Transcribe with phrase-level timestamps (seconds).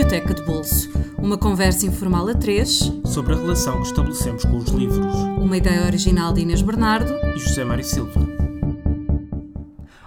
[0.00, 0.90] Biblioteca de Bolso.
[1.18, 5.14] Uma conversa informal a três sobre a relação que estabelecemos com os livros.
[5.38, 8.18] Uma ideia original de Inês Bernardo e José Mário Silva.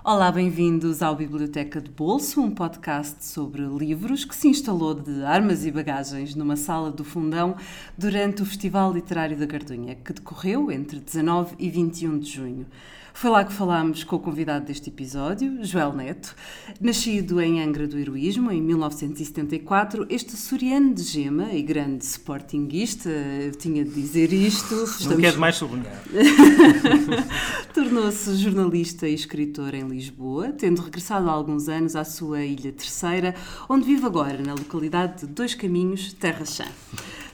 [0.03, 5.63] Olá, bem-vindos ao Biblioteca de Bolso, um podcast sobre livros que se instalou de armas
[5.63, 7.55] e bagagens numa sala do Fundão
[7.95, 12.65] durante o Festival Literário da Gardunha, que decorreu entre 19 e 21 de junho.
[13.13, 16.35] Foi lá que falámos com o convidado deste episódio, Joel Neto.
[16.81, 23.09] Nascido em Angra do Heroísmo, em 1974, este soriano de gema e grande sportinguista,
[23.59, 24.73] tinha de dizer isto.
[24.83, 25.05] Estamos...
[25.05, 26.03] Não quero mais sublinhar.
[27.73, 33.35] Tornou-se jornalista e escritor em Lisboa, tendo regressado há alguns anos à sua Ilha Terceira,
[33.69, 36.65] onde vive agora, na localidade de Dois Caminhos, Terra Chã.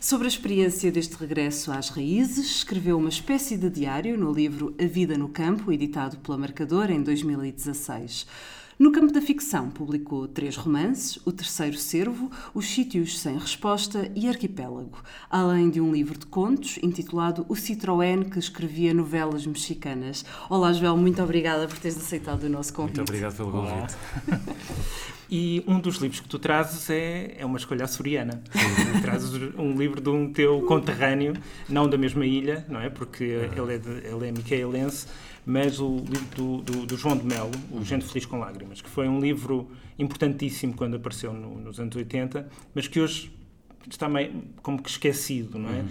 [0.02, 4.85] Sobre a experiência deste regresso às raízes, escreveu uma espécie de diário no livro A
[4.85, 8.26] Vida no Campo, editado pela Marcador em 2016.
[8.79, 14.29] No campo da ficção, publicou três romances: O Terceiro Cervo, Os Sítios Sem Resposta e
[14.29, 20.23] Arquipélago, além de um livro de contos intitulado O Citroën, que escrevia novelas mexicanas.
[20.49, 22.99] Olá, Joel, muito obrigada por teres aceitado o nosso convite.
[22.99, 23.95] Muito obrigado pelo convite.
[25.32, 28.41] E um dos livros que tu trazes é, é uma escolha açoriana.
[29.02, 31.34] trazes um livro de um teu conterrâneo,
[31.68, 32.90] não da mesma ilha, não é?
[32.90, 35.05] Porque ele é, de, ele é micaelense,
[35.46, 37.85] mas o livro do, do, do João de Melo, O uhum.
[37.85, 39.70] Gente Feliz com Lágrimas, que foi um livro
[40.00, 43.32] importantíssimo quando apareceu no, nos anos 80, mas que hoje
[43.88, 45.84] está meio como que esquecido, não é?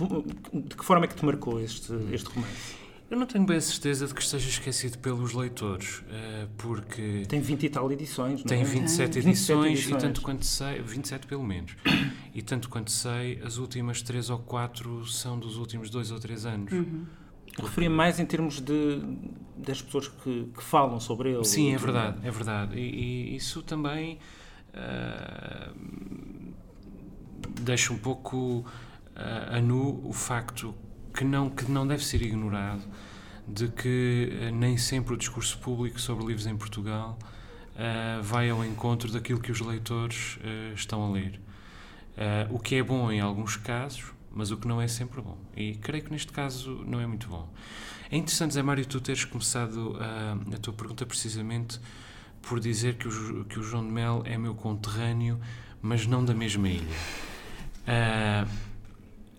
[0.00, 0.60] Uhum.
[0.60, 2.79] De que forma é que te marcou este, este romance?
[3.10, 7.24] Eu não tenho bem a certeza de que esteja esquecido pelos leitores, eh, porque...
[7.28, 9.20] Tem 20 e tal edições, não Tem 27 é?
[9.20, 10.80] edições, 27 edições e tanto quanto sei...
[10.80, 11.74] 27 pelo menos.
[12.32, 16.46] E tanto quanto sei, as últimas 3 ou 4 são dos últimos 2 ou 3
[16.46, 16.72] anos.
[16.72, 17.04] Uhum.
[17.58, 19.02] Referia mais em termos de,
[19.56, 21.44] das pessoas que, que falam sobre ele.
[21.44, 22.78] Sim, é verdade, é verdade.
[22.78, 24.20] E, e isso também
[24.68, 25.74] uh,
[27.62, 30.72] deixa um pouco uh, a nu o facto
[31.12, 32.82] que não, que não deve ser ignorado
[33.46, 37.18] de que uh, nem sempre o discurso público sobre livros em Portugal
[37.74, 41.40] uh, vai ao encontro daquilo que os leitores uh, estão a ler.
[42.50, 45.38] o que é bom em alguns casos, mas o que não é sempre bom.
[45.56, 47.48] E creio que neste caso não é muito bom.
[48.10, 49.96] É interessante, Zé Mário, tu teres começado
[50.52, 51.80] a tua pergunta precisamente
[52.42, 55.40] por dizer que o, que o João de Mel é meu conterrâneo,
[55.80, 56.96] mas não da mesma ilha.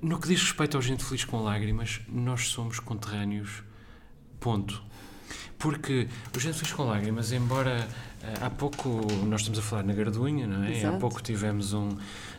[0.01, 3.61] No que diz respeito ao Gente Feliz com Lágrimas, nós somos conterrâneos,
[4.39, 4.81] ponto.
[5.59, 7.87] Porque o Gente Feliz com Lágrimas, embora
[8.23, 8.89] uh, há pouco
[9.27, 10.71] nós estamos a falar na Gardunha, não é?
[10.75, 10.95] Exato.
[10.95, 11.89] Há pouco tivemos, um,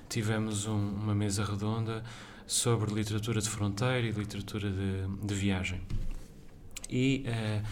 [0.08, 2.02] tivemos um, uma mesa redonda
[2.48, 5.80] sobre literatura de fronteira e literatura de, de viagem.
[6.90, 7.62] E uh,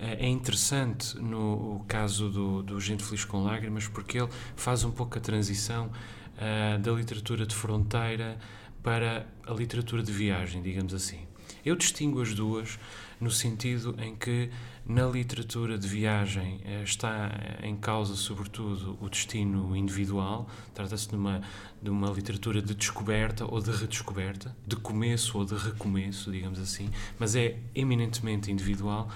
[0.00, 5.16] é interessante no caso do, do Gente Feliz com Lágrimas porque ele faz um pouco
[5.16, 8.36] a transição uh, da literatura de fronteira
[8.86, 11.18] para a literatura de viagem, digamos assim.
[11.64, 12.78] Eu distingo as duas
[13.20, 14.48] no sentido em que
[14.86, 17.32] na literatura de viagem eh, está
[17.64, 20.48] em causa, sobretudo, o destino individual.
[20.72, 21.42] Trata-se de uma,
[21.82, 26.88] de uma literatura de descoberta ou de redescoberta, de começo ou de recomeço, digamos assim,
[27.18, 29.10] mas é eminentemente individual.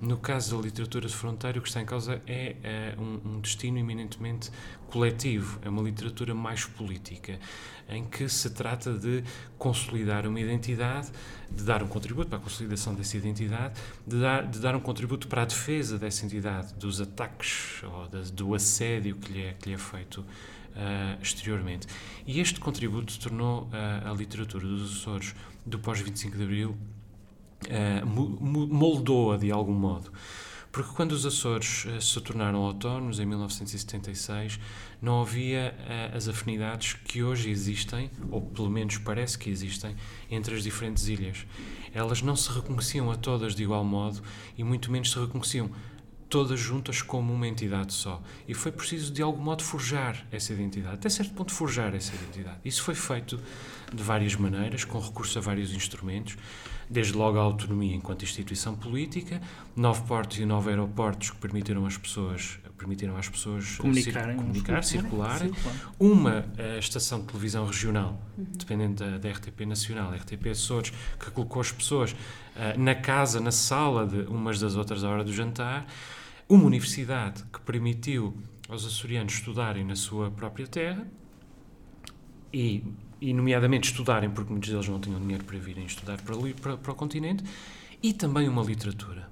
[0.00, 3.40] No caso da literatura de fronteira, o que está em causa é, é um, um,
[3.40, 4.50] destino eminentemente
[4.88, 7.38] coletivo, é uma literatura mais política,
[7.88, 9.24] em que se trata de
[9.56, 11.10] consolidar uma identidade,
[11.50, 15.28] de dar um contributo para a consolidação dessa identidade, de dar, de dar um contributo
[15.28, 19.74] para a defesa dessa entidade, dos ataques ou do assédio que lhe é, que lhe
[19.74, 20.20] é feito
[20.74, 21.86] uh, exteriormente.
[22.26, 25.34] E este contributo tornou uh, a literatura dos Açores
[25.64, 26.78] do pós-25 de Abril
[28.68, 30.10] moldou-a de algum modo.
[30.74, 34.58] Porque quando os Açores uh, se tornaram autónomos, em 1976,
[35.00, 39.94] não havia uh, as afinidades que hoje existem, ou pelo menos parece que existem,
[40.28, 41.46] entre as diferentes ilhas.
[41.94, 44.20] Elas não se reconheciam a todas de igual modo
[44.58, 45.70] e muito menos se reconheciam
[46.28, 48.20] todas juntas como uma entidade só.
[48.48, 52.58] E foi preciso, de algum modo, forjar essa identidade, até certo ponto, forjar essa identidade.
[52.64, 53.38] Isso foi feito
[53.94, 56.36] de várias maneiras, com recurso a vários instrumentos
[56.88, 59.40] desde logo a autonomia enquanto instituição política,
[59.76, 64.84] nove portos e nove aeroportos que permitiram às pessoas permitiram às pessoas comunicarem, cir comunicar,
[64.84, 65.52] circularem,
[65.98, 68.46] uma uh, estação de televisão regional, uhum.
[68.50, 73.52] dependente da, da, RTP Nacional, RTP Açores, que colocou as pessoas uh, na casa, na
[73.52, 75.86] sala de umas das outras à hora do jantar,
[76.48, 78.36] uma universidade que permitiu
[78.68, 81.06] aos açorianos estudarem na sua própria terra
[82.52, 82.84] e
[83.24, 86.92] e nomeadamente estudarem, porque muitos deles não tinham dinheiro para virem estudar para, para, para
[86.92, 87.42] o continente,
[88.02, 89.26] e também uma literatura.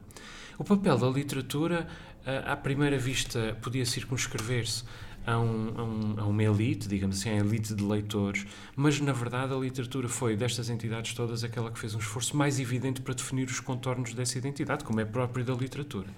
[0.56, 1.86] O papel da literatura,
[2.24, 4.84] eh, à primeira vista, podia circunscrever-se
[5.26, 9.12] a, um, a, um, a, uma elite, digamos assim, a elite de leitores, mas na
[9.12, 13.12] verdade a literatura foi destas entidades todas aquela que fez um esforço mais evidente para
[13.12, 16.08] definir os contornos dessa identidade, como é próprio da literatura.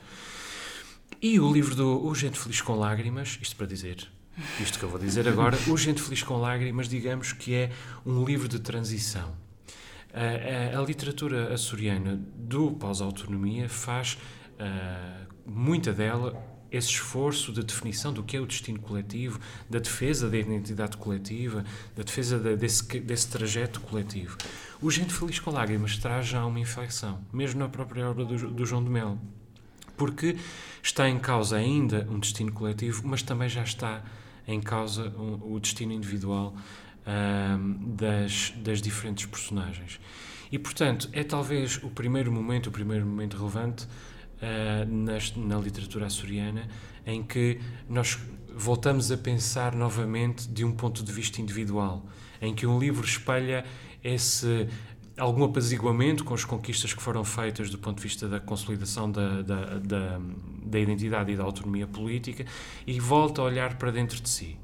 [1.21, 4.09] E o livro do O Gente Feliz com Lágrimas, isto para dizer,
[4.61, 7.71] isto que eu vou dizer agora, O Gente Feliz com Lágrimas, digamos que é
[8.05, 9.35] um livro de transição.
[10.13, 14.19] A, a, a literatura açoriana do pós-autonomia faz,
[14.59, 16.41] uh, muita dela,
[16.71, 19.39] esse esforço de definição do que é o destino coletivo,
[19.71, 21.65] da defesa da identidade coletiva,
[21.97, 24.37] da defesa de, desse, desse trajeto coletivo.
[24.83, 28.67] O Gente Feliz com Lágrimas traz já uma inflexão, mesmo na própria obra do, do
[28.67, 29.21] João de Melo,
[29.97, 30.37] porque
[30.83, 34.03] está em causa ainda um destino coletivo, mas também já está
[34.47, 36.55] em causa o destino individual
[37.07, 40.01] um, das, das diferentes personagens.
[40.51, 46.07] E, portanto, é talvez o primeiro momento, o primeiro momento relevante uh, na, na literatura
[46.07, 46.69] açoriana
[47.07, 48.19] em que nós
[48.55, 52.07] voltamos a pensar novamente de um ponto de vista individual,
[52.41, 53.65] em que um livro espelha
[54.03, 54.69] esse
[55.17, 59.43] algum apaziguamento com as conquistas que foram feitas do ponto de vista da consolidação da,
[59.43, 60.21] da, da,
[60.65, 62.45] da identidade e da autonomia política
[62.87, 64.59] e volta a olhar para dentro de si.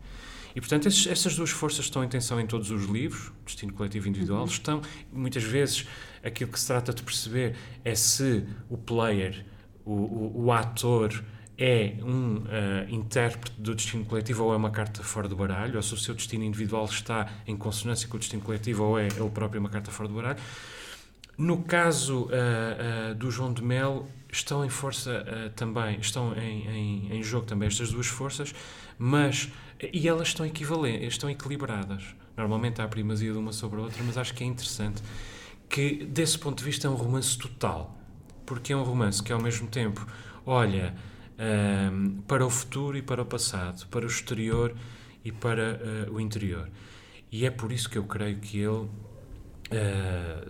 [0.55, 4.07] E, portanto, esses, essas duas forças estão em tensão em todos os livros, destino coletivo
[4.07, 4.47] e individual, uhum.
[4.47, 4.83] estão,
[5.13, 5.87] muitas vezes,
[6.25, 7.55] aquilo que se trata de perceber
[7.85, 9.47] é se o player,
[9.85, 11.25] o, o, o ator,
[11.61, 12.43] é um uh,
[12.89, 16.15] intérprete do destino coletivo ou é uma carta fora do baralho, ou se o seu
[16.15, 19.91] destino individual está em consonância com o destino coletivo ou é ele próprio uma carta
[19.91, 20.39] fora do baralho.
[21.37, 27.17] No caso uh, uh, do João de Mel, estão em força também, estão em, em,
[27.17, 28.55] em, jogo também estas duas forças,
[28.97, 29.51] mas
[29.93, 32.15] e elas estão equivalentes, estão equilibradas.
[32.37, 35.03] Normalmente há a primazia de uma sobre a outra, mas acho que é interessante
[35.69, 37.99] que, desse ponto de vista, é um romance total,
[38.47, 40.07] porque é um romance que, ao mesmo tempo,
[40.47, 40.95] olha
[41.41, 44.75] um, para o futuro e para o passado, para o exterior
[45.25, 46.69] e para uh, o interior.
[47.33, 48.91] E é por isso que eu creio que ele uh,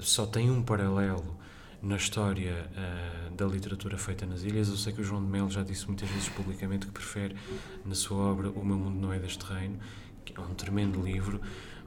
[0.01, 1.39] só tem um paralelo
[1.83, 4.69] na história uh, da literatura feita nas ilhas.
[4.69, 7.37] Eu sei que o João de Melo já disse muitas vezes publicamente que prefere,
[7.85, 9.79] na sua obra, O Meu Mundo Não É Deste Reino,
[10.25, 11.41] que é um tremendo livro,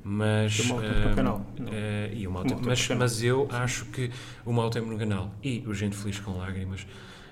[0.04, 1.46] mas uma uh, canal.
[1.60, 4.12] Uh, e uma mas, mas eu acho que
[4.46, 6.86] o Mal no Canal e o Gente Feliz com Lágrimas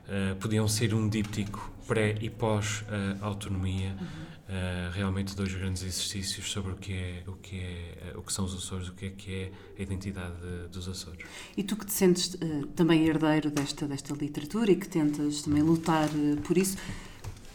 [0.08, 6.52] uh, podiam ser um díptico pré e pós uh, autonomia, uh, realmente dois grandes exercícios
[6.52, 9.10] sobre o que é o que é o que são os Açores, o que é
[9.10, 11.26] que é a identidade de, dos Açores.
[11.56, 12.38] E tu que te sentes
[12.76, 16.10] também herdeiro desta desta literatura e que tentas também lutar
[16.44, 16.78] por isso,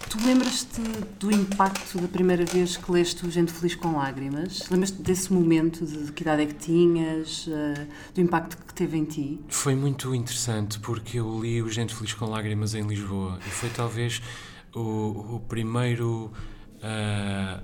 [0.09, 0.81] Tu lembras-te
[1.19, 4.69] do impacto da primeira vez que leste o Gente Feliz com Lágrimas?
[4.71, 9.05] Lembras-te desse momento, de que idade é que tinhas, uh, do impacto que teve em
[9.05, 9.41] ti?
[9.49, 13.69] Foi muito interessante porque eu li o Gente Feliz com Lágrimas em Lisboa e foi
[13.71, 14.23] talvez
[14.73, 16.33] o, o primeiro.
[16.77, 17.63] Uh,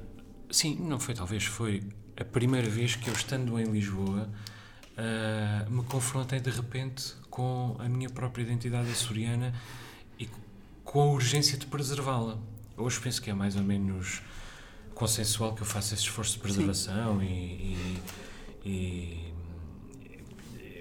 [0.50, 1.80] sim, não foi talvez, foi
[2.16, 4.28] a primeira vez que eu, estando em Lisboa,
[4.98, 9.54] uh, me confrontei de repente com a minha própria identidade açoriana
[10.92, 12.36] com a urgência de preservá-la.
[12.76, 14.20] Hoje penso que é mais ou menos
[14.94, 17.78] consensual que eu faça esse esforço de preservação e,
[18.62, 19.32] e,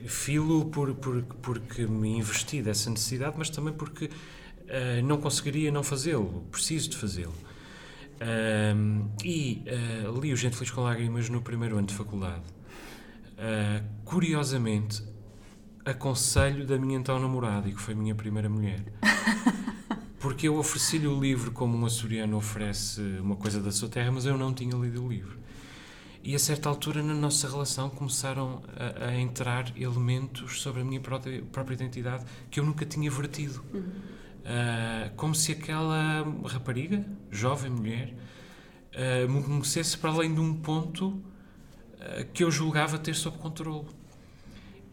[0.04, 5.72] e, filo por, por, porque me investi dessa necessidade, mas também porque uh, não conseguiria
[5.72, 7.34] não fazê-lo, preciso de fazê-lo.
[8.20, 12.44] Uh, e uh, li o Gente Feliz com Lágrimas no primeiro ano de faculdade.
[13.38, 15.02] Uh, curiosamente,
[15.86, 18.84] aconselho da minha então namorada, e que foi a minha primeira mulher.
[20.22, 24.26] Porque eu ofereci-lhe o livro como um açoriano oferece uma coisa da sua terra, mas
[24.26, 25.40] eu não tinha lido o livro.
[26.24, 31.00] E a certa altura na nossa relação começaram a, a entrar elementos sobre a minha
[31.00, 33.64] própria, própria, identidade que eu nunca tinha vertido.
[33.74, 33.80] Uhum.
[33.82, 38.14] Uh, como se aquela rapariga, jovem mulher,
[38.94, 43.88] uh, me conhecesse para além de um ponto uh, que eu julgava ter sob controle.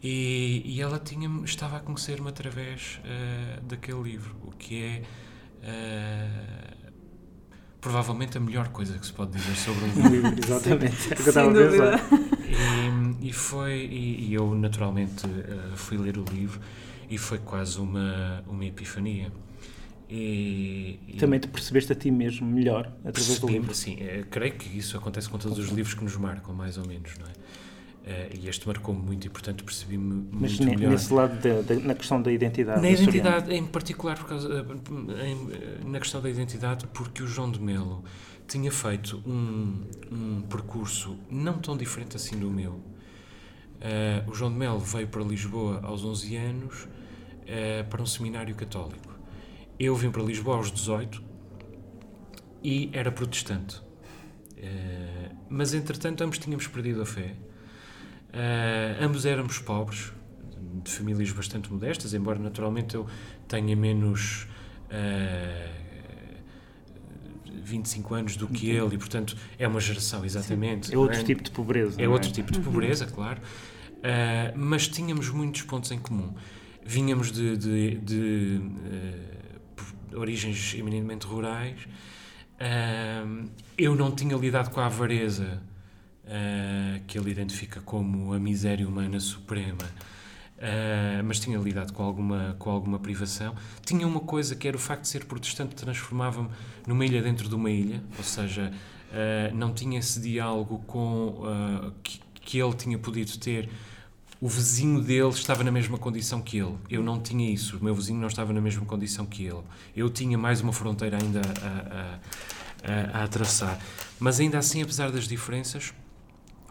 [0.01, 5.01] E, e ela tinha estava a conhecer-me através uh, daquele livro, o que é
[5.61, 6.91] uh,
[7.81, 10.35] provavelmente a melhor coisa que se pode dizer sobre um livro.
[10.41, 11.99] Exatamente, é que eu estava a pensar.
[13.21, 16.61] E, e foi, e, e eu naturalmente uh, fui ler o livro
[17.09, 19.31] e foi quase uma, uma epifania.
[20.09, 23.75] E, e, também te percebeste a ti mesmo melhor através do livro.
[23.75, 23.97] Sim,
[24.31, 27.27] creio que isso acontece com todos os livros que nos marcam, mais ou menos, não
[27.27, 27.33] é?
[27.99, 30.91] Uh, e este marcou-me muito e, portanto, percebi-me Mas muito melhor.
[30.91, 32.81] nesse lado, de, de, na questão da identidade?
[32.81, 37.27] Na identidade, em particular, por causa, eh, em, eh, na questão da identidade, porque o
[37.27, 38.03] João de Melo
[38.47, 42.71] tinha feito um, um percurso não tão diferente assim do meu.
[42.71, 48.55] Uh, o João de Melo veio para Lisboa aos 11 anos uh, para um seminário
[48.55, 49.13] católico.
[49.77, 51.21] Eu vim para Lisboa aos 18
[52.63, 53.81] e era protestante.
[55.47, 57.33] Mas entretanto, ambos tínhamos perdido a fé.
[58.29, 60.13] Uh, ambos éramos pobres,
[60.83, 63.07] de famílias bastante modestas, embora naturalmente eu
[63.47, 64.47] tenha menos
[64.91, 65.79] uh,
[67.63, 70.87] 25 anos do que ele, e portanto é uma geração, exatamente.
[70.87, 70.93] Sim.
[70.93, 71.23] É outro é?
[71.23, 71.99] tipo de pobreza.
[71.99, 72.09] É, é?
[72.09, 73.11] outro tipo de pobreza, uhum.
[73.11, 73.41] claro.
[73.97, 76.33] Uh, mas tínhamos muitos pontos em comum.
[76.85, 78.61] Vinhamos de, de, de
[80.15, 81.87] origens eminentemente rurais.
[83.77, 85.61] Eu não tinha lidado com a avareza
[87.07, 89.85] que ele identifica como a miséria humana suprema.
[90.59, 93.55] Uh, mas tinha lidado com alguma, com alguma privação.
[93.85, 96.49] Tinha uma coisa que era o facto de ser protestante transformava-me
[96.85, 98.69] numa ilha dentro de uma ilha, ou seja,
[99.09, 103.69] uh, não tinha esse diálogo com uh, que, que ele tinha podido ter.
[104.41, 106.75] O vizinho dele estava na mesma condição que ele.
[106.89, 107.77] Eu não tinha isso.
[107.77, 109.63] O meu vizinho não estava na mesma condição que ele.
[109.95, 113.79] Eu tinha mais uma fronteira ainda a, a, a, a atravessar.
[114.17, 115.93] Mas ainda assim, apesar das diferenças,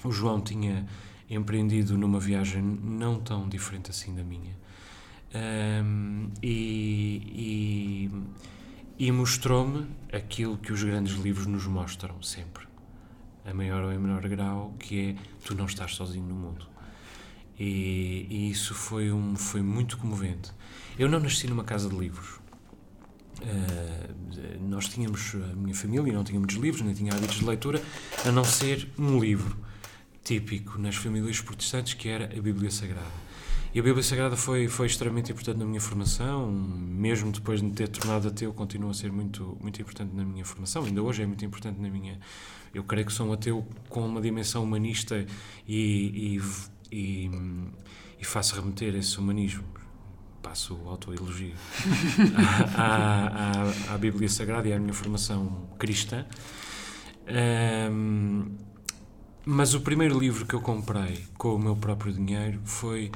[0.05, 0.87] o João tinha
[1.29, 4.57] empreendido numa viagem não tão diferente assim da minha.
[5.35, 8.11] Um, e,
[8.99, 12.67] e, e mostrou-me aquilo que os grandes livros nos mostram sempre,
[13.45, 16.67] a maior ou em menor grau, que é tu não estás sozinho no mundo.
[17.59, 20.53] E, e isso foi, um, foi muito comovente.
[20.99, 22.41] Eu não nasci numa casa de livros.
[23.41, 27.83] Uh, nós tínhamos, a minha família não tinha muitos livros, nem tinha hábitos de leitura,
[28.25, 29.68] a não ser um livro
[30.25, 33.29] típico nas famílias protestantes, que era a Bíblia Sagrada.
[33.75, 37.73] E a Bíblia Sagrada foi, foi extremamente importante na minha formação, mesmo depois de me
[37.73, 41.27] ter tornado ateu, continua a ser muito, muito importante na minha formação, ainda hoje é
[41.27, 42.19] muito importante na minha.
[42.73, 45.27] Eu creio que sou um ateu com uma dimensão humanista
[45.67, 46.43] e, e,
[46.91, 47.31] e,
[48.19, 49.65] e faço remeter esse humanismo
[50.43, 51.55] passo autoelogio
[52.75, 56.25] à, à, à, Bíblia Sagrada e à minha formação cristã.
[57.91, 58.57] Um,
[59.51, 63.11] mas o primeiro livro que eu comprei com o meu próprio dinheiro foi.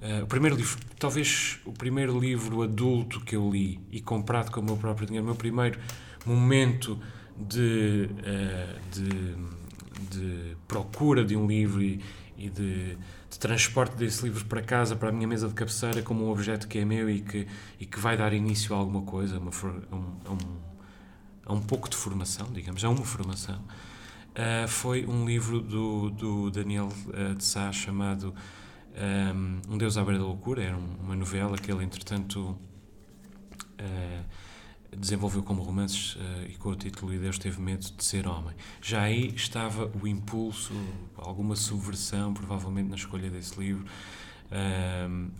[0.00, 4.60] Uh, o primeiro livro, talvez o primeiro livro adulto que eu li e comprado com
[4.60, 5.78] o meu próprio dinheiro, o meu primeiro
[6.24, 6.98] momento
[7.36, 12.00] de, uh, de, de, procura de um livro e,
[12.38, 12.96] e de,
[13.30, 16.66] de, transporte desse livro para casa, para a minha mesa de cabeceira, como um objeto
[16.66, 17.46] que é meu e que,
[17.78, 20.38] e que vai dar início a alguma coisa, a, uma, a, um, a, um,
[21.44, 23.60] a um pouco de formação, digamos, a uma formação
[24.34, 28.34] uh, foi um livro do, do Daniel uh, de Sá chamado
[28.96, 30.62] um, um Deus à beira da loucura.
[30.62, 32.56] Era uma novela que ele, entretanto,
[33.80, 34.24] uh,
[34.96, 36.16] desenvolveu como romances
[36.48, 38.54] e com o título E Deus Teve Medo de Ser Homem.
[38.80, 40.72] Já aí estava o impulso,
[41.16, 43.84] alguma subversão, provavelmente, na escolha desse livro,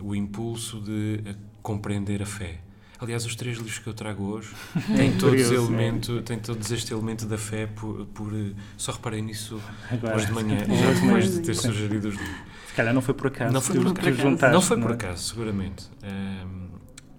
[0.01, 2.64] o impulso de compreender a fé.
[2.99, 4.49] Aliás, os três livros que eu trago hoje
[4.95, 6.21] têm todos, Curioso, elemento, é.
[6.21, 8.31] têm todos este elemento da fé, por, por
[8.77, 9.61] só reparei nisso
[9.91, 12.37] Agora, hoje de manhã, já depois de ter sugerido os livros.
[12.67, 13.53] Se calhar não foi por acaso.
[13.53, 14.93] Não foi por acaso, não foi por é?
[14.93, 15.89] acaso seguramente.
[16.03, 16.69] Um,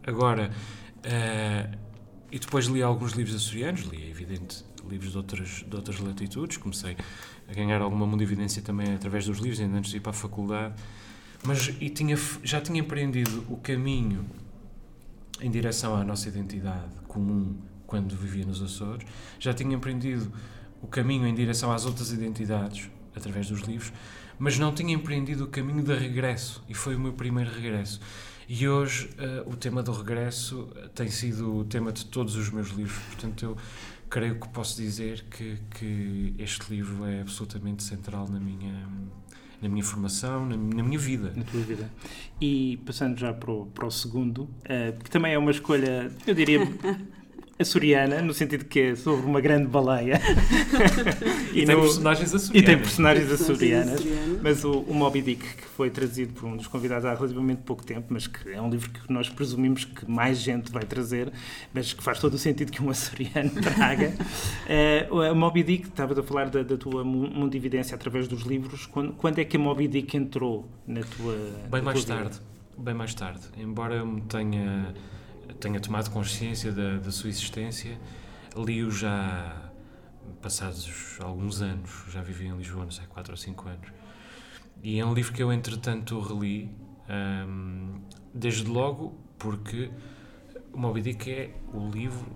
[0.07, 0.51] agora,
[0.99, 1.77] uh,
[2.31, 6.57] e depois li alguns livros açorianos, li, é evidente, livros de outras, de outras latitudes,
[6.57, 6.97] comecei
[7.49, 10.75] a ganhar alguma mundividência também através dos livros, ainda antes de ir para a faculdade,
[11.45, 14.25] mas e tinha, já tinha empreendido o caminho
[15.41, 19.07] em direção à nossa identidade comum quando vivia nos Açores,
[19.39, 20.33] já tinha empreendido
[20.83, 23.93] o caminho em direção às outras identidades através dos livros,
[24.39, 28.01] mas não tinha empreendido o caminho de regresso e foi o meu primeiro regresso.
[28.49, 32.69] E hoje uh, o tema do regresso tem sido o tema de todos os meus
[32.69, 33.57] livros, portanto eu
[34.09, 38.89] creio que posso dizer que, que este livro é absolutamente central na minha
[39.61, 41.33] na minha formação, na, na, minha vida.
[41.35, 41.91] Na tua vida.
[42.41, 46.35] E passando já para o, para o segundo, uh, que também é uma escolha, eu
[46.35, 46.61] diria,
[47.59, 50.21] açoriana, no sentido que é sobre uma grande baleia.
[51.53, 52.63] e, e, tem no, personagens açorianas.
[52.63, 54.01] E tem personagens açorianas.
[54.43, 57.85] Mas o, o Moby Dick, que foi trazido por um dos convidados há relativamente pouco
[57.85, 61.33] tempo, mas que é um livro que nós presumimos que mais gente vai trazer,
[61.73, 64.13] mas que faz todo o sentido que um açoriano traga.
[65.11, 68.87] uh, o Moby Dick, estavas a falar da, da tua mundividência através dos livros.
[68.87, 71.35] Quando, quando, é que a Moby Dick entrou na tua.
[71.71, 72.35] Bem na mais tua tarde.
[72.35, 72.47] Vida?
[72.79, 73.41] Bem mais tarde.
[73.57, 74.95] Embora eu me tenha
[75.55, 77.99] tenha tomado consciência da, da sua existência.
[78.57, 79.71] Li-o já
[80.41, 83.89] passados alguns anos, já vivi em Lisboa, não sei, 4 ou 5 anos.
[84.83, 86.71] E é um livro que eu, entretanto, reli,
[87.09, 88.01] um,
[88.33, 89.91] desde logo, porque
[90.73, 92.27] o Moby Dick é o livro.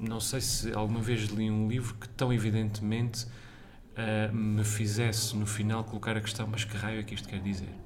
[0.00, 5.46] Não sei se alguma vez li um livro que tão evidentemente uh, me fizesse no
[5.46, 7.83] final colocar a questão: mas que raio é que isto quer dizer?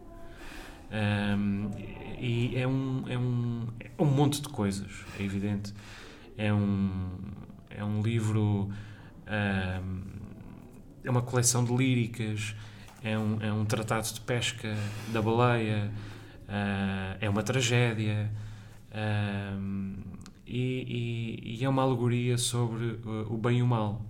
[0.90, 1.71] Um,
[2.18, 5.73] e é um, é, um, é um monte de coisas, é evidente.
[6.37, 7.11] É um,
[7.71, 8.71] é um livro.
[9.26, 12.54] é uma coleção de líricas,
[13.02, 14.75] é um, é um tratado de pesca
[15.12, 15.90] da baleia,
[17.21, 18.30] é uma tragédia.
[20.50, 24.02] E, e, e, é uma alegoria sobre o bem e o mal.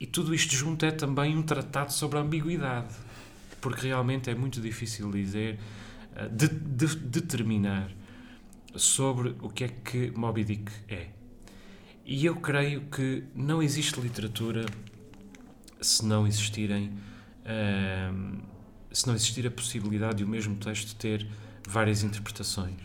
[0.00, 2.92] E tudo isto junto é também um tratado sobre a ambiguidade,
[3.62, 5.58] porque realmente é muito difícil dizer,
[6.30, 7.90] de, de, determinar
[8.76, 11.06] sobre o que é que Moby Dick é.
[12.04, 14.66] E eu creio que não existe literatura
[15.80, 16.92] se não existirem
[17.42, 18.42] uh,
[18.92, 21.26] se não existir a possibilidade de o mesmo texto ter
[21.66, 22.80] várias interpretações.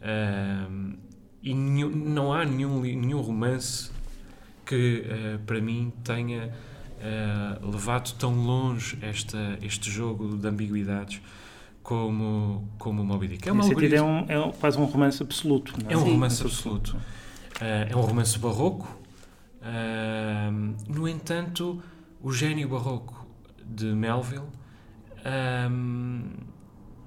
[0.00, 0.96] Uh,
[1.42, 3.90] e nenhum, não há nenhum, nenhum romance
[4.66, 6.54] que, uh, para mim, tenha
[7.04, 11.20] uh, levado tão longe esta, este jogo de ambiguidades
[11.82, 13.48] como, como o Moby Dick.
[13.48, 15.74] É, uma é, um, é quase um romance absoluto.
[15.88, 15.92] É?
[15.92, 15.96] é?
[15.96, 16.12] um Sim.
[16.12, 16.96] romance absoluto.
[16.96, 18.88] Uh, é um romance barroco.
[20.88, 21.82] no entanto,
[22.22, 23.26] o gênio barroco
[23.64, 24.48] de Melville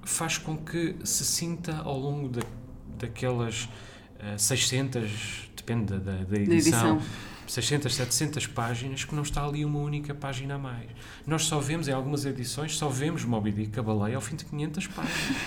[0.04, 2.42] faz com que se sinta ao longo da,
[2.98, 3.68] daquelas
[4.38, 5.08] 600, eh,
[5.56, 7.02] depende da, da, da edição, edição.
[7.48, 10.90] 600, 700 páginas, que não está ali uma única página a mais.
[11.26, 14.46] Nós só vemos, em algumas edições, só vemos Moby Dick, a baleia, ao fim de
[14.46, 15.38] 500 páginas.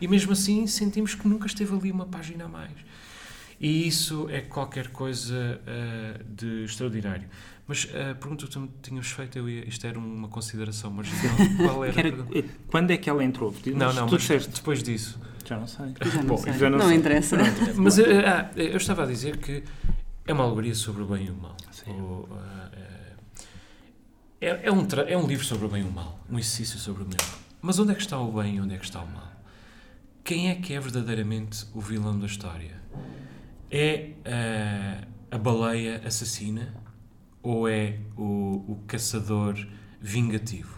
[0.00, 2.72] E mesmo assim sentimos que nunca esteve ali uma página a mais.
[3.58, 7.26] E isso é qualquer coisa uh, de extraordinário.
[7.66, 11.36] Mas a pergunta que tu tinhas feito, eu ia, isto era uma consideração marginal.
[11.56, 11.98] Qual era?
[11.98, 12.12] era
[12.68, 13.52] quando é que ela entrou?
[13.74, 15.18] Não, não, mas depois disso.
[15.44, 15.86] Já não sei.
[16.04, 16.52] Já não, Bom, sei.
[16.52, 16.96] Já não, não sei.
[16.96, 17.36] interessa.
[17.76, 18.02] Mas uh,
[18.56, 19.62] eu estava a dizer que
[20.26, 21.56] é uma alegoria sobre o bem e o mal.
[21.86, 22.36] O, uh,
[24.40, 27.04] é, é, um é um livro sobre o bem e o mal, um exercício sobre
[27.04, 27.38] o mal.
[27.62, 29.32] Mas onde é que está o bem e onde é que está o mal?
[30.24, 32.80] Quem é que é verdadeiramente o vilão da história?
[33.70, 36.74] É uh, a baleia assassina
[37.42, 39.54] ou é o, o caçador
[40.00, 40.75] vingativo?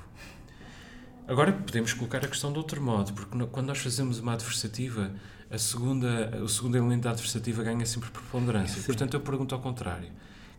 [1.28, 5.12] Agora podemos colocar a questão de outro modo, porque quando nós fazemos uma adversativa,
[5.50, 8.82] a segunda, o segundo elemento da adversativa ganha sempre preponderância.
[8.82, 10.08] Portanto, eu pergunto ao contrário: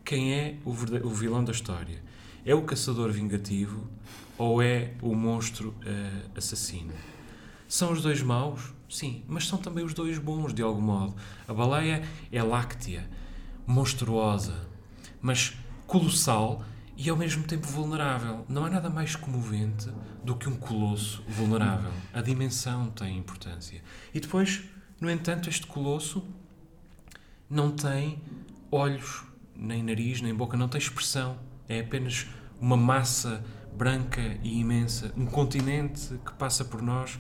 [0.06, 2.00] quem é o, o, vilão da história?
[2.46, 3.90] É o caçador vingativo
[4.38, 6.94] ou é o monstro uh, assassino?
[7.68, 8.72] São os dois maus?
[8.88, 11.16] Sim, mas são também os dois bons, de algum modo.
[11.48, 13.10] A baleia é láctea,
[13.66, 14.68] monstruosa,
[15.20, 16.64] mas colossal
[17.00, 18.46] e ao mesmo tempo vulnerável.
[18.50, 19.90] Não há nada mais comovente
[20.22, 21.94] do que um colosso vulnerável.
[22.14, 23.82] A dimensão tem importância.
[24.14, 24.66] E depois,
[25.00, 26.28] no entanto, este colosso
[27.50, 28.22] não tem
[28.70, 29.24] olhos,
[29.56, 31.38] nem nariz, nem boca, não tem expressão.
[31.70, 32.28] É apenas
[32.60, 33.42] uma massa
[33.74, 37.18] branca e imensa, um continente que passa por nós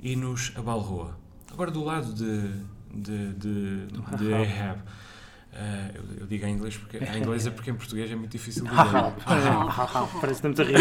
[0.00, 1.16] e nos abalroa.
[1.52, 2.48] Agora, do lado de,
[2.92, 3.86] de, de,
[4.18, 4.82] de Ahab.
[5.52, 8.32] Uh, eu, eu, digo em inglês porque em inglês é porque em português é muito
[8.32, 8.80] difícil de dizer.
[10.18, 10.76] Parece que estamos a rir.
[10.76, 10.80] uh,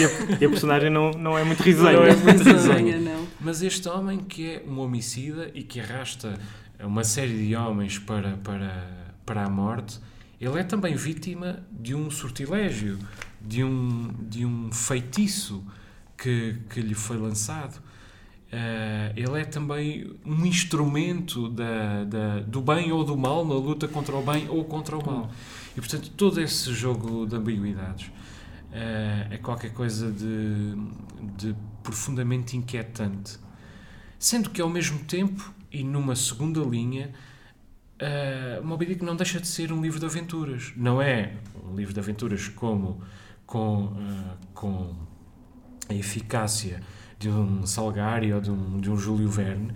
[0.00, 1.92] e, a, e, a, personagem não, não é muito risonha.
[1.92, 3.28] Não é muito risonha, não.
[3.40, 6.36] Mas este homem que é um homicida e que arrasta
[6.80, 8.88] uma série de homens para, para,
[9.24, 10.00] para a morte,
[10.40, 12.98] ele é também vítima de um sortilégio,
[13.40, 15.64] de um, de um feitiço
[16.16, 17.80] que, que lhe foi lançado.
[18.52, 23.88] Uh, ele é também um instrumento da, da, do bem ou do mal na luta
[23.88, 25.30] contra o bem ou contra o mal.
[25.74, 30.74] E, portanto, todo esse jogo de ambiguidades uh, é qualquer coisa de,
[31.38, 33.38] de profundamente inquietante.
[34.18, 37.10] Sendo que, ao mesmo tempo, e numa segunda linha,
[38.02, 40.74] uh, Moby Dick não deixa de ser um livro de aventuras.
[40.76, 43.00] Não é um livro de aventuras como
[43.46, 44.94] com, uh, com
[45.88, 46.82] a eficácia
[47.22, 49.72] de um Salgari ou de um, de um Júlio Verne.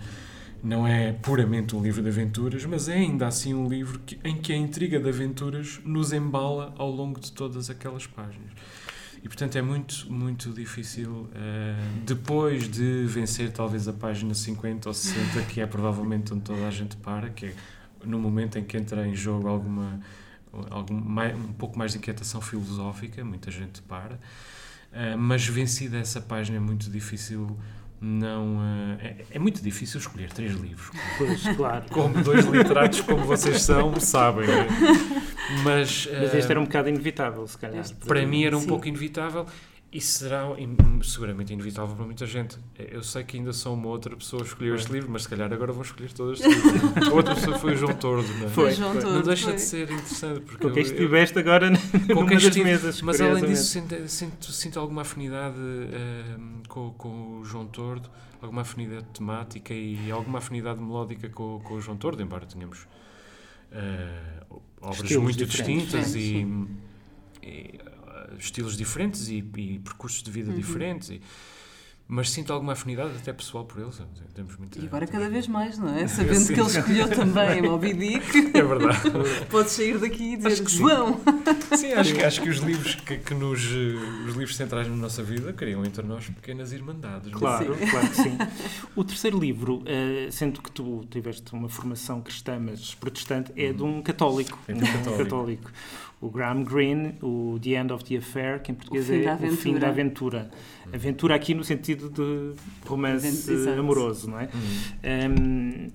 [0.62, 4.36] Não é puramente um livro de aventuras, mas é ainda assim um livro que, em
[4.36, 8.50] que a intriga de aventuras nos embala ao longo de todas aquelas páginas.
[9.22, 11.28] E, portanto, é muito, muito difícil, uh,
[12.04, 16.70] depois de vencer talvez a página 50 ou 60, que é provavelmente onde toda a
[16.70, 17.54] gente para, que é
[18.04, 20.00] no momento em que entra em jogo alguma,
[20.70, 24.18] algum, mais, um pouco mais de inquietação filosófica, muita gente para.
[24.96, 27.54] Uh, mas vencida essa página é muito difícil
[28.00, 33.22] não uh, é, é, muito difícil escolher três livros pois, claro como dois literatos como
[33.24, 34.66] vocês são sabem né?
[35.62, 38.68] mas, uh, mas este era um bocado inevitável se calhar para mim era um Sim.
[38.68, 39.44] pouco inevitável
[39.96, 40.44] e será
[41.02, 42.58] seguramente inevitável para muita gente.
[42.78, 45.50] Eu sei que ainda sou uma outra pessoa que escolheu este livro, mas se calhar
[45.50, 46.92] agora vou escolher todos este livro.
[47.10, 48.48] A outra pessoa foi o João Tordo, não é?
[48.50, 49.54] Foi, João Tordo, Não deixa foi.
[49.54, 50.40] de ser interessante.
[50.40, 51.70] Porque com quem estiveste agora
[52.10, 53.00] numa das estive, mesas.
[53.00, 58.10] Mas além disso, sinto, sinto, sinto alguma afinidade uh, com, com o João Tordo,
[58.42, 62.86] alguma afinidade temática e alguma afinidade melódica com, com o João Tordo, embora tenhamos
[63.72, 66.12] uh, obras Estilos muito diferentes.
[66.12, 67.80] distintas e,
[68.38, 70.34] estilos diferentes e, e percursos de Uhum.
[70.34, 71.10] vida diferentes.
[71.10, 71.20] e-
[72.08, 74.00] mas sinto alguma afinidade até pessoal por eles.
[74.32, 76.06] Temos muita, E agora cada vez mais, não é?
[76.06, 76.54] Sabendo Sim.
[76.54, 79.00] que ele escolheu também Moby Dick, É verdade.
[79.50, 80.78] podes sair daqui e dizer Acho que sim.
[80.78, 81.20] João.
[81.76, 85.20] Sim, acho, que- acho que os livros que, que nos os livros centrais na nossa
[85.20, 87.26] vida criam entre nós pequenas irmandades.
[87.26, 87.30] é?
[87.32, 88.38] Claro, claro que sim.
[88.94, 93.82] O terceiro livro, eh, sendo que tu tiveste uma formação cristã, mas protestante, é de
[93.82, 94.56] um católico.
[94.68, 95.24] É de um católico.
[95.24, 95.72] católico.
[96.20, 99.24] O Graham Greene, o The End of the Affair, que em português O fim é
[99.24, 99.78] da O Fim aventura.
[99.80, 100.50] da Aventura.
[100.92, 102.54] Aventura aqui no sentido de
[102.88, 103.78] romance Exato.
[103.78, 104.48] amoroso, não é?
[104.54, 105.34] Hum.
[105.40, 105.88] Hum,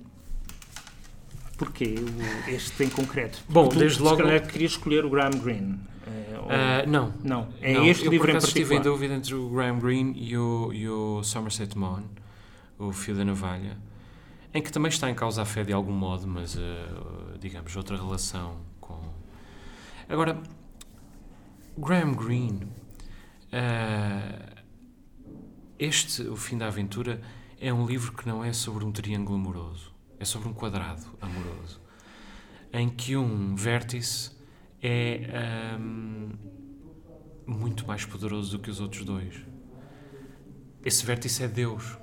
[1.58, 3.42] porquê o- este em concreto?
[3.48, 5.78] Bom, tu, desde se logo- calhar querias escolher o Graham Greene.
[6.48, 7.12] Ah, não.
[7.22, 8.94] não, é Não, este eu, livro por em acaso estive em particular.
[8.94, 12.04] dúvida entre o Graham Greene e o, e o Somerset Maugham,
[12.78, 13.76] o Fio da Navalha,
[14.52, 17.96] em que também está em causa a fé de algum modo, mas, ah, digamos, outra
[17.96, 18.56] relação.
[20.08, 20.42] Agora,
[21.78, 22.68] Graham Greene,
[23.52, 24.62] ah,
[25.78, 27.20] este, O Fim da Aventura,
[27.60, 31.80] é um livro que não é sobre um triângulo amoroso, é sobre um quadrado amoroso,
[32.72, 34.32] em que um vértice
[34.82, 36.32] é ahm,
[37.46, 39.34] muito mais poderoso do que os outros dois.
[40.84, 41.96] Esse vértice é Deus.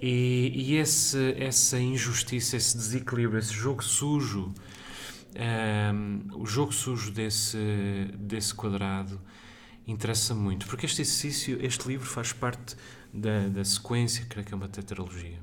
[0.00, 4.52] E, e esse, essa injustiça, esse desequilíbrio, esse jogo sujo,
[5.36, 7.58] ahm, o jogo sujo desse,
[8.18, 9.20] desse quadrado
[9.86, 12.76] interessa muito, porque este exercício, este livro faz parte
[13.12, 15.38] da, da sequência, creio que é uma tetralogia.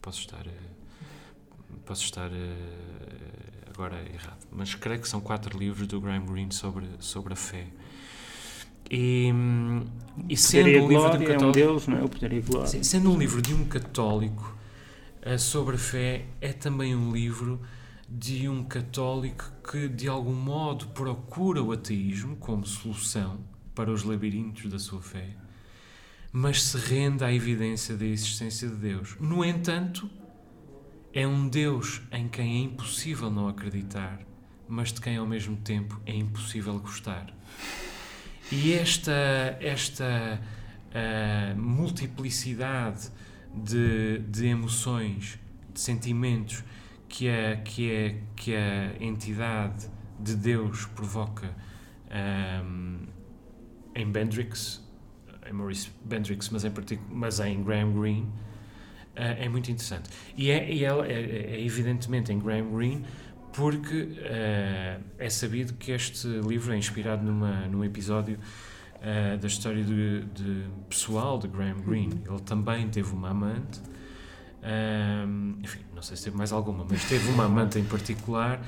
[0.00, 6.00] Posso estar, eh, posso estar eh, agora errado, mas creio que são quatro livros do
[6.00, 7.66] Graham Greene sobre, sobre a fé.
[8.90, 9.30] E,
[10.28, 12.02] e sendo um livro de um Glória é um católico, Deus, não é?
[12.02, 12.84] O Poder e Glória.
[12.84, 14.56] Sendo um livro de um católico
[15.38, 17.60] sobre a fé, é também um livro
[18.18, 23.40] de um católico que, de algum modo, procura o ateísmo como solução
[23.74, 25.30] para os labirintos da sua fé,
[26.30, 29.16] mas se rende à evidência da existência de Deus.
[29.18, 30.10] No entanto,
[31.12, 34.20] é um Deus em quem é impossível não acreditar,
[34.68, 37.32] mas de quem, ao mesmo tempo, é impossível gostar.
[38.50, 40.38] E esta, esta
[40.94, 43.08] a multiplicidade
[43.54, 45.38] de, de emoções,
[45.72, 46.62] de sentimentos
[47.12, 49.86] que a, que, a, que a entidade
[50.18, 51.54] de Deus provoca
[52.10, 53.06] ahm,
[53.94, 54.82] em Bendrix,
[55.46, 56.72] em Maurice Bendrix, mas em,
[57.10, 58.32] mas em Graham Greene,
[59.14, 60.08] ah, é muito interessante.
[60.34, 63.04] E é, e ela é, é evidentemente em Graham Greene
[63.52, 68.38] porque ah, é sabido que este livro é inspirado numa, num episódio
[69.02, 72.22] ah, da história de, de pessoal de Graham Greene.
[72.26, 73.82] Ele também teve uma amante,
[74.62, 78.60] ahm, enfim, não sei se teve mais alguma, mas teve uma amante em particular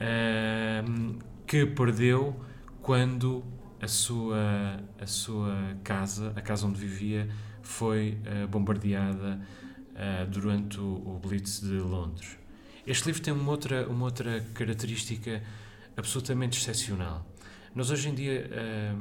[0.00, 2.36] ahm, que perdeu
[2.80, 3.44] quando
[3.80, 7.28] a sua, a sua casa, a casa onde vivia,
[7.62, 9.40] foi ah, bombardeada
[9.96, 12.38] ah, durante o, o Blitz de Londres.
[12.86, 15.42] Este livro tem uma outra, uma outra característica
[15.96, 17.26] absolutamente excepcional.
[17.74, 18.96] Nós hoje em dia ah,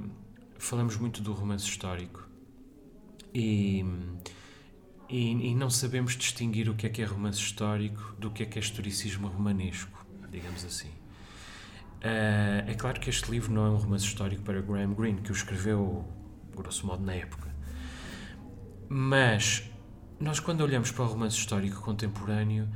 [0.57, 2.27] falamos muito do romance histórico
[3.33, 3.85] e,
[5.11, 8.45] e, e não sabemos distinguir o que é que é romance histórico do que é
[8.45, 10.89] que é historicismo romanesco, digamos assim.
[12.03, 15.31] Ah, é claro que este livro não é um romance histórico para Graham Greene, que
[15.31, 16.07] o escreveu,
[16.55, 17.53] grosso modo, na época.
[18.89, 19.63] Mas
[20.19, 22.67] nós, quando olhamos para o romance histórico contemporâneo,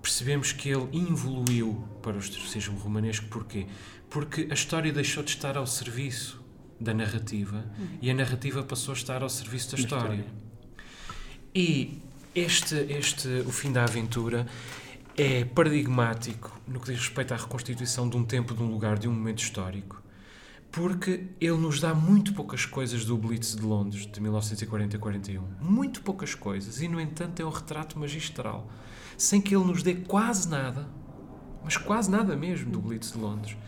[0.00, 3.26] percebemos que ele evoluiu para o historicismo romanesco.
[3.28, 3.66] Porquê?
[4.10, 6.42] Porque a história deixou de estar ao serviço
[6.80, 7.64] da narrativa
[8.00, 10.14] e a narrativa passou a estar ao serviço da Da história.
[10.16, 10.51] história.
[11.54, 11.98] E
[12.34, 14.46] este, este, o fim da aventura
[15.16, 19.06] é paradigmático no que diz respeito à reconstituição de um tempo, de um lugar, de
[19.06, 20.02] um momento histórico,
[20.70, 25.42] porque ele nos dá muito poucas coisas do Blitz de Londres de 1940-41.
[25.60, 28.70] Muito poucas coisas, e no entanto é um retrato magistral,
[29.18, 30.88] sem que ele nos dê quase nada,
[31.62, 33.58] mas quase nada mesmo do Blitz de Londres.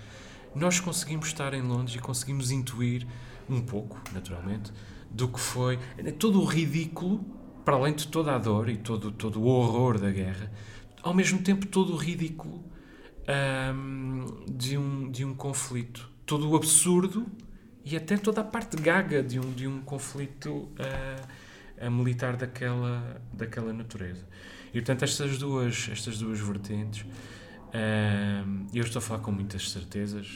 [0.54, 3.06] Nós conseguimos estar em Londres e conseguimos intuir
[3.46, 4.72] um pouco, naturalmente,
[5.10, 5.78] do que foi
[6.18, 7.33] todo o ridículo,
[7.64, 10.50] para além de toda a dor e todo, todo o horror da guerra,
[11.02, 12.64] ao mesmo tempo todo o ridículo
[14.48, 17.26] de, um, de um conflito, todo o absurdo
[17.84, 20.68] e até toda a parte gaga de um, de um conflito
[21.80, 24.26] a militar daquela, daquela natureza.
[24.68, 27.06] E portanto estas duas, estas duas vertentes
[27.74, 30.28] Um, eu estou a falar com muitas certezas,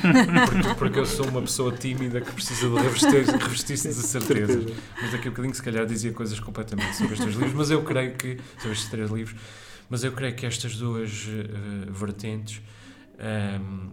[0.00, 4.72] porque, porque, eu sou uma pessoa tímida que precisa de revestir-se revestir de certezas.
[5.02, 8.14] Mas daqui a bocadinho, se calhar, dizia coisas completamente sobre estes livros, mas eu creio
[8.14, 9.40] que, sobre estes três livros,
[9.90, 12.62] mas eu creio que estas duas uh, vertentes,
[13.60, 13.90] um,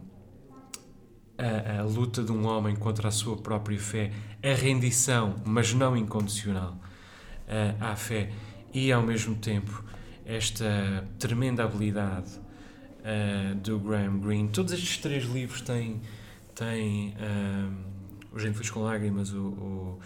[1.39, 4.11] a, a, luta de um homem contra a sua própria fé,
[4.43, 6.79] a rendição, mas não incondicional,
[7.47, 8.29] uh, à fé,
[8.71, 9.83] e ao mesmo tempo
[10.23, 12.44] esta tremenda habilidade
[13.05, 14.49] uh, do Graham Greene.
[14.49, 16.01] Todos estes três livros têm,
[16.55, 19.99] têm um, O Gente Fez com Lágrimas, o, o,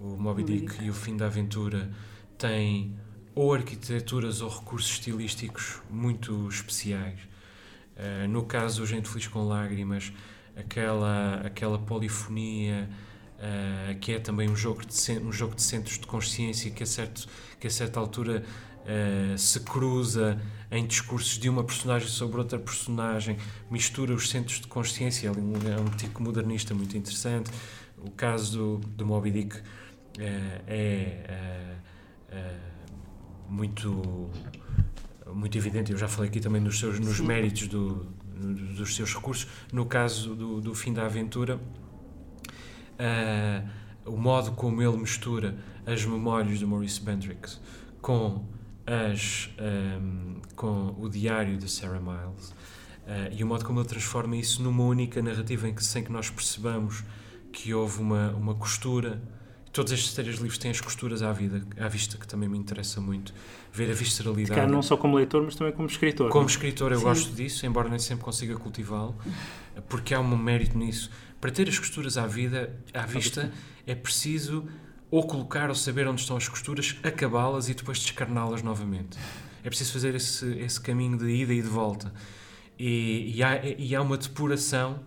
[0.00, 1.90] o Moby Dick e o Fim da Aventura,
[2.38, 2.96] têm
[3.34, 7.20] ou arquiteturas ou recursos estilísticos muito especiais.
[7.96, 10.12] Uh, no caso do Gente Feliz com Lágrimas,
[10.56, 12.88] aquela, aquela polifonia
[13.36, 16.86] uh, que é também um jogo, de, um jogo de centros de consciência que a,
[16.86, 17.28] certo,
[17.60, 18.42] que a certa altura
[18.86, 23.36] uh, se cruza em discursos de uma personagem sobre outra personagem,
[23.70, 27.50] mistura os centros de consciência, é um, é um tico modernista muito interessante.
[27.98, 29.62] O caso do, do Moby Dick uh,
[30.66, 31.76] é
[32.30, 34.30] uh, muito
[35.34, 38.06] muito evidente, eu já falei aqui também nos, seus, nos méritos do,
[38.76, 39.48] dos seus recursos.
[39.72, 41.56] No caso do, do fim da aventura,
[42.96, 43.68] uh,
[44.06, 47.60] o modo como ele mistura as memórias de Maurice Bendrix
[48.00, 48.44] com
[48.86, 54.36] as, um, com o diário de Sarah Miles uh, e o modo como ele transforma
[54.36, 57.02] isso numa única narrativa em que, sem que nós percebamos
[57.52, 59.20] que houve uma, uma costura.
[59.72, 63.00] Todos estes três livros têm as costuras à, vida, à vista, que também me interessa
[63.00, 63.34] muito.
[63.72, 64.58] Ver a visceralidade.
[64.58, 66.30] Cá não só como leitor, mas também como escritor.
[66.30, 66.48] Como não?
[66.48, 67.04] escritor, eu Sim.
[67.04, 69.14] gosto disso, embora nem sempre consiga cultivá-lo,
[69.88, 71.10] porque há um mérito nisso.
[71.40, 73.52] Para ter as costuras à vida, à vista,
[73.86, 74.66] é preciso
[75.10, 79.18] ou colocar ou saber onde estão as costuras, acabá-las e depois descarná-las novamente.
[79.62, 82.12] É preciso fazer esse, esse caminho de ida e de volta.
[82.78, 85.00] E, e, há, e há uma depuração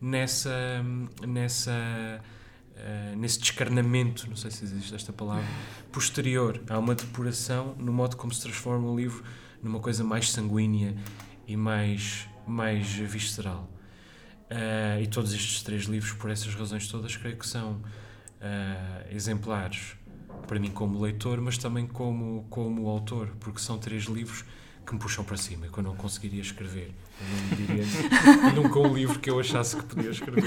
[0.00, 0.84] nessa,
[1.26, 5.44] nessa, uh, nesse descarnamento, não sei se existe esta palavra,
[5.90, 6.60] posterior.
[6.68, 9.24] Há uma depuração no modo como se transforma o livro
[9.62, 10.94] numa coisa mais sanguínea
[11.46, 13.70] e mais, mais visceral.
[14.50, 17.82] Uh, e todos estes três livros, por essas razões todas, creio que são
[18.40, 19.96] uh, exemplares
[20.46, 24.44] para mim como leitor, mas também como, como autor, porque são três livros
[24.86, 26.92] que me puxam para cima, que eu não conseguiria escrever.
[27.18, 30.44] Eu não diria nunca um livro que eu achasse que podia escrever.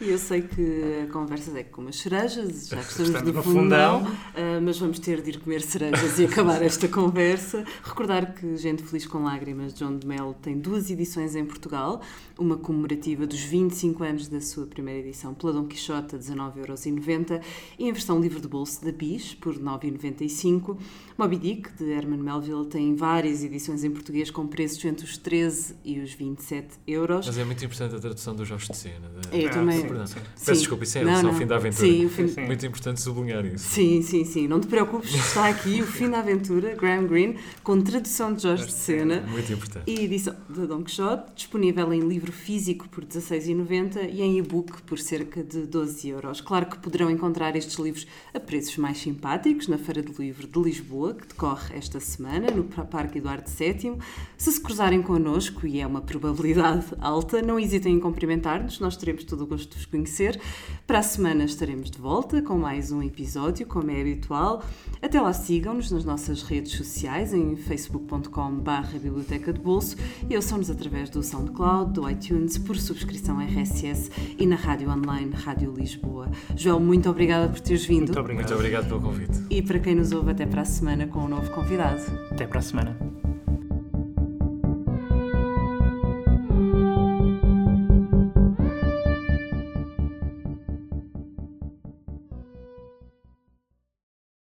[0.00, 3.42] E eu sei que a conversa é com umas cerejas, já que estamos, estamos no,
[3.42, 4.12] fundão, fundão.
[4.12, 7.64] Uh, mas vamos ter de ir comer cerejas e acabar esta conversa.
[7.82, 12.00] Recordar que Gente Feliz com Lágrimas, John de Mel, tem duas edições em Portugal,
[12.38, 17.42] uma comemorativa dos 25 anos da sua primeira edição pela Dom Quixote a 19,90€
[17.78, 20.76] e em versão livre de bolso da Bis, por 9,95€.
[21.16, 25.76] Moby Dick, de Herman Melville, tem várias edições em português com preços entre os 13
[25.84, 27.26] e os 27 euros.
[27.26, 29.08] Mas é muito importante a tradução do Jorge de Cena.
[29.30, 29.42] De...
[29.42, 29.86] Eu ah, também.
[29.86, 30.52] Peço sim.
[30.54, 31.86] desculpa, isso é não, o fim da aventura.
[31.86, 32.26] Sim, o fim...
[32.26, 32.40] sim.
[32.40, 33.68] Muito importante sublinhar isso.
[33.68, 34.48] Sim, sim, sim.
[34.48, 38.66] Não te preocupes, está aqui o fim da aventura, Graham Greene, com tradução de Jorge
[38.66, 39.20] de Cena.
[39.20, 39.88] Muito importante.
[39.88, 44.98] E edição de Don Quixote, disponível em livro físico por 16,90 e em e-book por
[44.98, 46.40] cerca de 12 euros.
[46.40, 50.60] Claro que poderão encontrar estes livros a preços mais simpáticos na Feira do Livro de
[50.60, 53.98] Lisboa, que decorre esta semana, no Parque Eduardo VII.
[54.38, 59.24] Se se cruzarem connosco, e é uma probabilidade alta, não hesitem em cumprimentar-nos, nós teremos
[59.24, 60.40] todo o gosto de vos conhecer.
[60.86, 64.62] Para a semana estaremos de volta com mais um episódio, como é habitual.
[65.02, 69.96] Até lá sigam-nos nas nossas redes sociais, em facebook.com.br Biblioteca de Bolso
[70.30, 75.74] e ouçam-nos através do SoundCloud, do iTunes, por subscrição RSS e na rádio online Rádio
[75.76, 76.30] Lisboa.
[76.56, 78.06] João, muito obrigada por teres vindo.
[78.06, 78.44] Muito obrigado.
[78.44, 79.42] Muito obrigado pelo convite.
[79.50, 80.64] E para quem nos ouve, até para a
[80.94, 82.00] semana com um novo convidado.
[82.30, 82.96] Até para a semana.